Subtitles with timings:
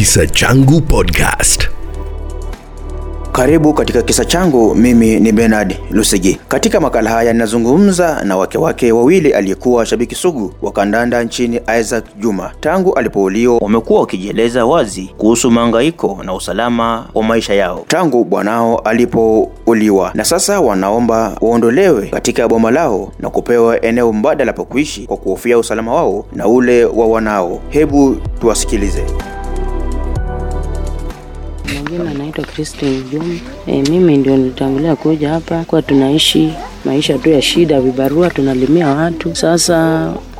[0.00, 1.68] Kisa Changu Podcast.
[3.32, 4.74] Karibu katika kisa changu.
[4.74, 6.38] Mimi ni Bernard Lusigi.
[6.48, 12.04] Katika makala haya ninazungumza na wake wake wawili aliyekuwa shabiki sugu wa kandanda nchini Isaac
[12.18, 12.50] Juma.
[12.60, 20.10] Tangu alipouliwa, wamekuwa wakijieleza wazi kuhusu mahangaiko na usalama wa maisha yao tangu bwanao alipouliwa,
[20.14, 25.58] na sasa wanaomba waondolewe katika boma lao na kupewa eneo mbadala pa kuishi kwa kuhofia
[25.58, 27.60] usalama wao na ule wa wanao.
[27.68, 29.04] Hebu tuwasikilize.
[32.04, 33.34] Majina naitwa Christine Juma.
[33.66, 36.52] E, mimi ndio nilitangulia kuja hapa kwa tunaishi
[36.84, 39.36] maisha tu ya shida, vibarua, tunalimia watu.
[39.36, 39.76] Sasa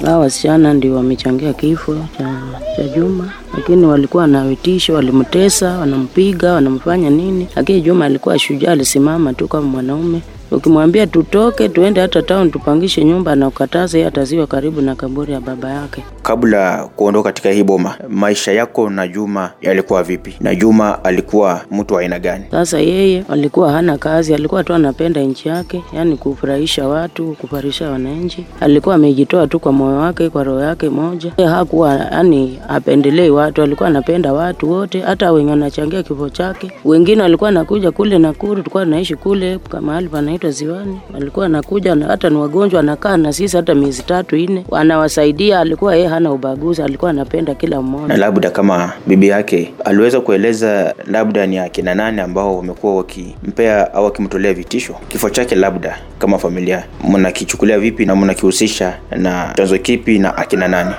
[0.05, 2.35] hawa wasichana ndio wamechangia kifo cha,
[2.77, 9.35] cha Juma, lakini walikuwa na vitisho, walimtesa, wanampiga, wanamfanya nini, lakini Juma alikuwa shujaa, alisimama
[9.35, 10.21] tu kama mwanaume.
[10.51, 15.41] Ukimwambia tutoke tuende hata town tupangishe nyumba na ukataza, yeye ataziwa karibu na kaburi ya
[15.41, 16.05] baba yake.
[16.31, 20.37] Kabla kuondoka katika hii boma, maisha yako na Juma yalikuwa vipi?
[20.41, 22.45] Na Juma alikuwa mtu wa aina gani?
[22.51, 28.47] Sasa yeye alikuwa hana kazi, alikuwa tu anapenda nchi yake, yani kufurahisha watu, kufurahisha wananchi.
[28.61, 31.33] Alikuwa amejitoa tu kwa moyo wake, kwa roho yake moja.
[31.37, 36.73] Yeye hakuwa yani apendelei watu, alikuwa anapenda watu wote, hata wenye wanachangia kifo chake.
[36.85, 42.37] Wengine walikuwa anakuja kule Nakuru, tulikuwa tunaishi kule mahali panaitwa Ziwani, alikuwa anakuja hata ni
[42.37, 45.61] wagonjwa, anakaa na sisi hata miezi tatu nne, anawasaidia.
[45.61, 48.07] Alikuwa yeye hana ubaguzi, alikuwa anapenda kila mmoja.
[48.07, 54.05] Na labda kama bibi yake aliweza kueleza labda ni akina nani ambao wamekuwa wakimpea au
[54.05, 60.37] wakimtolea vitisho kifo chake, labda kama familia mnakichukulia vipi na mnakihusisha na chanzo kipi na
[60.37, 60.95] akina nani?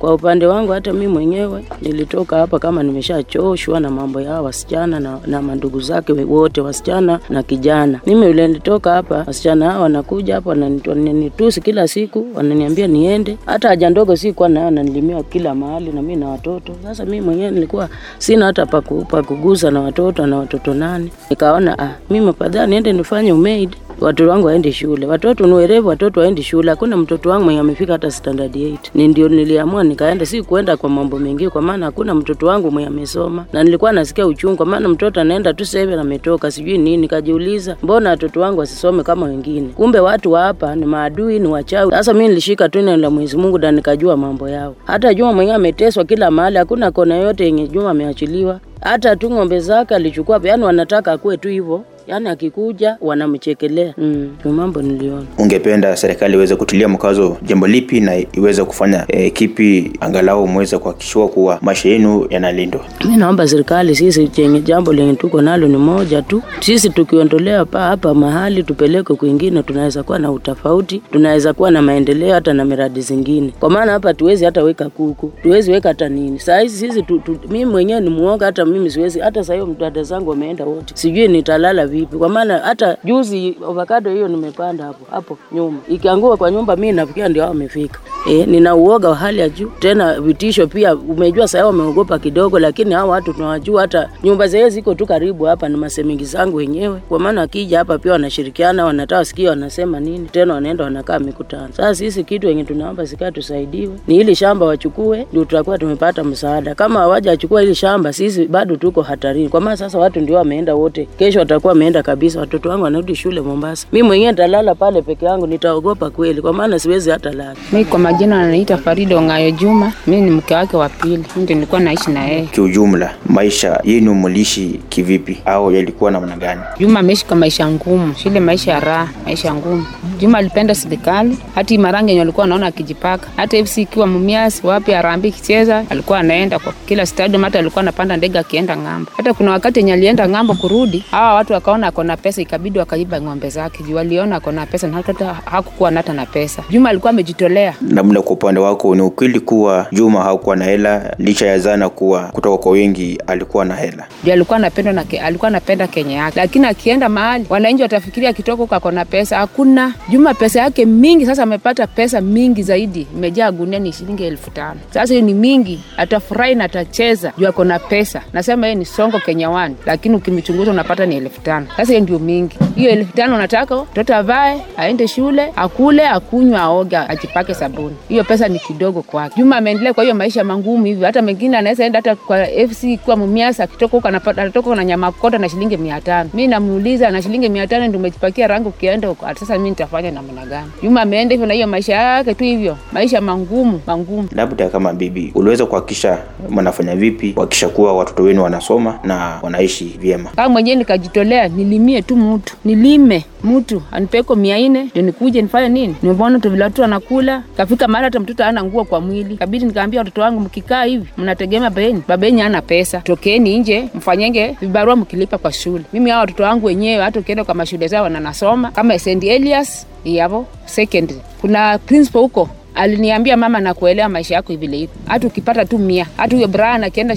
[0.00, 5.18] Kwa upande wangu hata mi mwenyewe nilitoka hapa kama nimeshachoshwa na mambo ya wasichana na,
[5.26, 8.00] na mandugu zake wote wasichana na kijana.
[8.06, 13.36] Mimi yule nilitoka hapa, wasichana hao wanakuja hapa wananitusi kila siku, wananiambia niende.
[13.46, 16.72] Hata haja ndogo sikuwa nayo, wananilimia kila mahali na mi na watoto.
[16.82, 21.10] Sasa mi mwenyewe nilikuwa sina hata pa ku- pa kugusa na watoto na watoto nane.
[21.30, 25.06] Nikaona ah, mi afadhali niende nifanye umaid watoto wangu waende shule.
[25.06, 26.70] Watoto ni werevu, watoto waende shule.
[26.70, 28.76] Hakuna mtoto wangu mwenye amefika hata standard 8.
[28.94, 32.88] Ni ndio niliamua nikaenda, si kuenda kwa mambo mengi, kwa maana hakuna mtoto wangu mwenye
[32.88, 36.96] amesoma, na nilikuwa nasikia uchungu, kwa maana mtoto anaenda tu sasa hivi ametoka sijui nini.
[36.96, 39.68] Nikajiuliza, mbona watoto wangu wasisome kama wengine?
[39.68, 41.90] Kumbe watu wa hapa ni maadui, ni wachawi.
[41.90, 44.74] Sasa mimi nilishika tu neno la Mwenyezi Mungu na nikajua mambo yao.
[44.84, 48.60] Hata Juma mwenyewe ameteswa kila mahali, hakuna kona yote yenye Juma ameachiliwa.
[48.80, 53.94] Hata tu ng'ombe zake alichukua, yani wanataka akuwe tu hivyo yaani akikuja wanamchekelea.
[53.98, 55.22] Mm, mambo niliona.
[55.38, 61.28] Ungependa serikali iweze kutilia mkazo jambo lipi na iweze kufanya e, kipi angalau muweze kuhakikishiwa
[61.28, 62.80] kuwa maisha yenu yanalindwa?
[63.08, 66.42] Mi naomba serikali, sisi chenye jambo lenye tuko nalo ni moja tu.
[66.60, 72.34] Sisi tukiondolea pa hapa mahali tupeleke kwingine, tunaweza kuwa na utofauti, tunaweza kuwa na maendeleo
[72.34, 76.38] hata na miradi zingine, kwa maana hapa tuwezi hata weka kuku, tuwezi weka hata nini.
[76.38, 79.20] Saa hizi sisi tu, tu, mimi mwenyewe ni muoga, hata mimi siwezi.
[79.20, 84.10] Hata saa hiyo dada zangu wameenda wote, sijui nitalala vipi, kwa maana hata juzi avocado
[84.10, 88.00] hiyo nimepanda hapo hapo nyuma, ikiangua kwa nyumba, mimi nafikia ndio wamefika.
[88.30, 90.96] E, nina uoga wa hali ya juu, tena vitisho pia.
[90.96, 95.68] Umejua sasa wameogopa kidogo, lakini hao watu tunawajua, hata nyumba zao ziko tu karibu hapa,
[95.68, 100.54] ni masemingi zangu wenyewe, kwa maana akija hapa pia wanashirikiana, wanataka wasikie wanasema nini, tena
[100.54, 101.68] wanaenda wanakaa mikutano.
[101.72, 106.74] Sasa sisi kitu wenye tunaomba sikaa tusaidiwe ni hili shamba wachukue, ndio tutakuwa tumepata msaada.
[106.74, 111.08] Kama hawajachukua hili shamba, sisi bado tuko hatarini, kwa maana sasa watu ndio wameenda wote,
[111.18, 112.40] kesho watakuwa wameenda kabisa.
[112.40, 116.78] Watoto wangu wanarudi shule Mombasa, mimi mwenyewe nitalala pale peke yangu, nitaogopa kweli, kwa maana
[116.78, 117.54] siwezi hata lala.
[117.72, 121.80] Mimi kwa majina ananiita Farida Ongayo Juma, mimi ni mke wake wa pili, ndio nilikuwa
[121.80, 122.42] naishi na yeye.
[122.46, 125.42] Kiujumla, maisha yenu mliishi kivipi?
[125.44, 126.60] Au yalikuwa namna gani?
[126.78, 129.86] Juma ameishi kwa maisha ngumu, shule maisha ya raha, maisha ngumu.
[130.18, 135.32] Juma alipenda serikali, hata marangi yenye alikuwa anaona akijipaka, hata FC ikiwa mumiasi wapi arambi
[135.32, 139.10] kicheza, alikuwa anaenda kwa kila stadium, hata alikuwa anapanda ndege akienda ng'ambo.
[139.16, 143.20] Hata kuna wakati yenye alienda ng'ambo kurudi, hawa watu wakaona ako na pesa, ikabidi wakaiba
[143.20, 146.62] ng'ombe zake juu waliona ako na pesa na hata hakukuwa nata na pesa.
[146.70, 147.74] Juma alikuwa amejitolea.
[147.90, 152.22] Labda kwa upande wako ni ukweli kuwa Juma hakuwa na hela licha ya zana kuwa
[152.22, 154.06] kutoka kwa wengi alikuwa na hela.
[154.24, 158.62] Juu alikuwa anapenda na ke, alikuwa anapenda Kenya yake, lakini akienda mahali wananchi watafikiria akitoka
[158.62, 159.36] huko ako na pesa.
[159.38, 159.94] Hakuna.
[160.08, 164.80] Juma pesa yake mingi, sasa amepata pesa mingi zaidi, imejaa gunia ni shilingi elfu tano.
[164.94, 168.22] Sasa hiyo ni mingi, atafurahi na atacheza juu ako na pesa.
[168.40, 171.66] Nasema yeye ni songo Kenya wani, lakini ukimchunguza unapata ni elfu tano.
[171.76, 172.58] Sasa hiyo ndio mingi.
[172.76, 177.96] Hiyo elfu tano unataka mtoto avae, aende shule, akule, akunywa, aoge, ajipake sabuni.
[178.08, 179.34] Hiyo pesa ni kidogo kwake.
[179.38, 183.16] Juma ameendelea kwa hiyo maisha mangumu hivyo, hata mengine anaweza enda hata kwa FC kwa
[183.16, 186.30] Mumias, akitoka huko anatoka na nyama kota na shilingi mia tano.
[186.34, 190.46] Mi namuuliza na shilingi mia tano ndio umejipakia rangi ukienda huko, sasa mi nitafanya namna
[190.46, 190.70] gani?
[190.82, 194.28] Juma ameenda hivyo na hiyo maisha yake tu hivyo, maisha mangumu mangumu.
[194.32, 196.18] Labda kama bibi, uliweza kuhakikisha
[196.50, 200.30] mnafanya vipi kuhakikisha kuwa watoto wenu wanasoma na wanaishi vyema?
[200.36, 202.56] kama mwenyewe nikajitolea nilimie tu mtu.
[202.64, 205.96] Nilime mtu anipeko mia nne ndio nikuje nifanye nini?
[206.02, 209.36] Nimeona tu vile watu anakula, kafika mahali hata mtoto ana nguo kwa mwili.
[209.36, 212.02] Kabidi nikaambia watoto wangu mkikaa hivi mnategemea babeni?
[212.08, 213.00] Babeni ana pesa.
[213.00, 215.84] Tokeni nje mfanyenge vibarua mkilipa kwa shule.
[215.92, 220.46] Mimi hao watoto wangu wenyewe hata ukienda kwa mashule zao wananasoma kama St Elias yavo
[220.66, 221.20] secondary.
[221.40, 226.36] Kuna principal huko aliniambia mama, nakuelewa maisha yako vile iko, hata ukipata tu mia, hata
[226.36, 227.16] huyo Brian akienda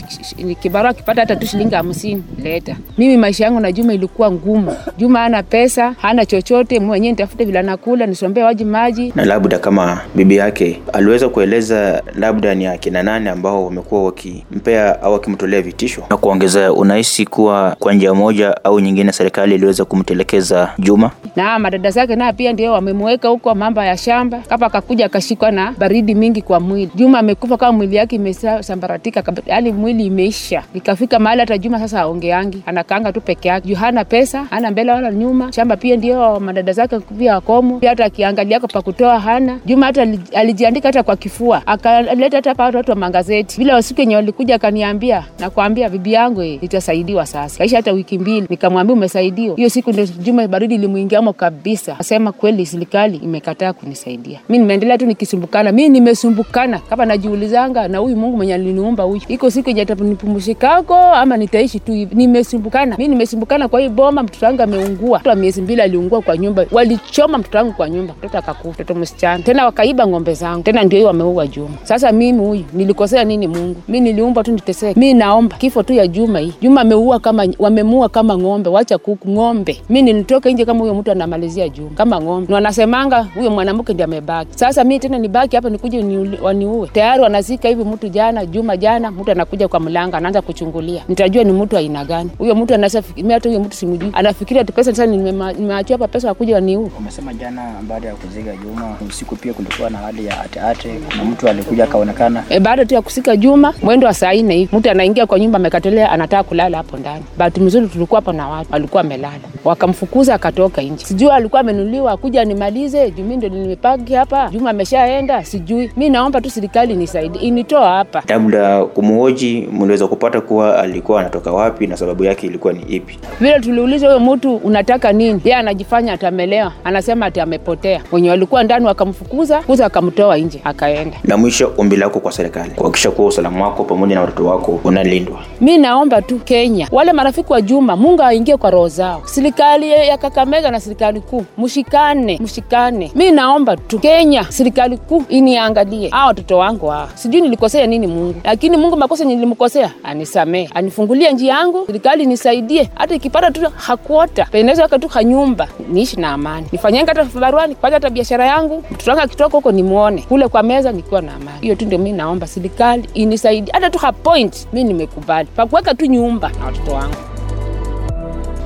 [0.62, 2.76] kibarua akipata hata tu shilingi hamsini leta.
[2.98, 4.76] Mimi maisha yangu na Juma ilikuwa ngumu.
[4.98, 9.14] Juma hana pesa, hana chochote, mwenyewe nitafute vile nakula, nisombee waji maji.
[9.16, 15.14] Na labda kama bibi yake aliweza kueleza labda ni akina nani ambao wamekuwa wakimpea au
[15.14, 16.04] wakimtolea vitisho.
[16.10, 21.12] Na kuongeza, unahisi kuwa kwa njia moja au nyingine serikali iliweza kumtelekeza Juma?
[21.36, 25.06] na madada zake na pia ndio wamemweka huko mambo ya shamba, kapa akakuja
[25.44, 26.92] akashikwa na baridi mingi kwa mwili.
[26.95, 30.63] Juma amekufa kama mwili yake imesambaratika, yaani mwili imeisha.
[30.74, 34.92] Ikafika mahali hata Juma sasa aongeangi, anakaanga tu peke yake juu hana pesa, hana mbele
[34.92, 35.51] wala nyuma.
[35.54, 39.60] Shamba pia ndio madada zake pia wakomo, hata akiangalia pa kutoa hana.
[39.66, 43.57] Juma hata alijiandika hata kwa kifua, akaleta hata pa watu wa magazeti.
[43.57, 47.57] Vile siku yenye walikuja akaniambia, nakwambia bibi yangu eh, nitasaidiwa sasa.
[47.57, 49.56] Kaisha hata wiki mbili, nikamwambia umesaidiwa.
[49.56, 54.40] Hiyo siku ndio Juma baridi ilimuingiamo kabisa, asema kweli serikali imekataa kunisaidia.
[54.50, 59.50] Mi nimeendelea tu nikisumbukana, mi nimesumbukana kama najiulizanga na huyu Mungu mwenye aliniumba huyu, iko
[59.50, 62.15] siku yenye atanipumzikako ama nitaishi tu hivi.
[62.15, 64.24] Nimesumbukana, mi nimesumbukana kwa hii boma.
[64.24, 68.38] Mtoto wangu ameungua, mtoto miezi mbili aliungua kwa nyumba, walichoma mtoto wangu kwa nyumba, mtoto
[68.38, 71.75] akakufa, mtoto msichana tena, wakaiba ng'ombe zangu tena, ndio hiyo wameua Juma.
[71.83, 73.75] Sasa mimi huyu nilikosea nini Mungu?
[73.88, 75.00] Mi niliumba tu niteseke.
[75.00, 76.53] Mi naomba kifo tu ya Juma hii.
[76.62, 79.81] Juma ameua kama wamemua kama ng'ombe, wacha kuku ng'ombe.
[79.89, 84.51] Mi nilitoka nje kama huyo mtu anamalizia Juma kama ng'ombe, na huyo mwanamke ndio amebaki.
[84.56, 86.88] Sasa mi tena nibaki hapa nikuje niuli- waniue?
[86.88, 91.52] Tayari wanazika hivi mtu jana, Juma jana, mtu anakuja kwa mlango anaanza kuchungulia, nitajua ni
[91.52, 92.74] mtu aina gani huyo mtu.
[92.74, 96.90] Fiki- hata huyo mtu simjui, anafikiria tu pesa sasa nimeachia hapa pesa wakuja waniue.
[97.00, 101.50] Umesema jana baada ya kuzika Juma usiku pia kulikuwa na hali ya ateate, kuna mtu
[101.50, 102.44] alikuja akaonekana.
[102.50, 105.56] E, baada tu ya kusika Juma mwendo wa saa nne hivi mtu anaingia kwa nyumba
[105.60, 107.24] amekatelea, anataka kulala hapo ndani.
[107.38, 111.06] Bahati mzuri tulikuwa hapo na watu walikuwa wamelala, wakamfukuza akatoka nje.
[111.06, 114.69] Sijui alikuwa amenuliwa kuja nimalize juu mimi ndo nimepaki hapa, Juma
[115.13, 115.92] ameshaenda, sijui.
[115.98, 118.24] Mi naomba tu serikali nisaidi initoa hapa.
[118.27, 123.19] Labda kumhoji, mliweza kupata kuwa alikuwa anatoka wapi na sababu yake ilikuwa ni ipi?
[123.39, 128.01] Vile tuliuliza huyo mtu unataka nini, yeye anajifanya atamelewa, anasema ati amepotea.
[128.12, 131.18] Wenye walikuwa ndani wakamfukuza kuza, akamtoa nje, akaenda.
[131.24, 135.39] Na mwisho, ombi lako kwa serikali kuhakikisha kuwa usalama wako pamoja na watoto wako unalindwa.
[135.62, 139.21] Mi naomba tu Kenya, wale marafiki wa Juma, Mungu aingie kwa roho zao.
[139.25, 143.12] Serikali ya Kakamega na serikali kuu, mshikane, mshikane.
[143.16, 146.10] Mi naomba tu Kenya, serikali kuu iniangalie.
[146.10, 147.10] Hao watoto wangu hao.
[147.16, 153.16] Sijui nilikosea nini Mungu, lakini Mungu makosa nilimkosea anisamee, anifungulie njia yangu, serikali nisaidie, hata
[153.16, 158.10] ikipata tu hakuota peneza aka tu kanyumba, niishi na amani, nifanyenge hata baruani kwanza, hata
[158.10, 160.22] biashara yangu, mtoto wangu akitoka huko nimwone.
[160.22, 161.60] Kule kwa meza nikiwa na amani.
[161.62, 165.50] Hiyo tu ndio mi naomba serikali inisaidie, hata tu hapoint, mi nimekubali.
[165.56, 167.16] Pakuweka tu nyumba na watoto wangu.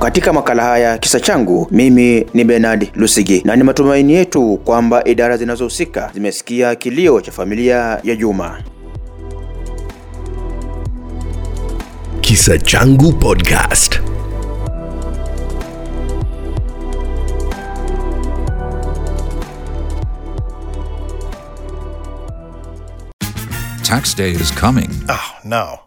[0.08, 5.38] Katika makala haya kisa changu, mimi ni Bernard Lusigi, na ni matumaini yetu kwamba idara
[5.38, 8.64] zinazohusika zimesikia kilio cha familia ya Juma.
[12.22, 14.00] Kisa Changu Podcast.
[23.84, 24.90] Tax day is coming.
[25.10, 25.87] Oh, no.